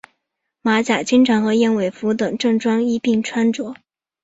[0.63, 3.75] 马甲经常和燕尾服等正装一并穿着。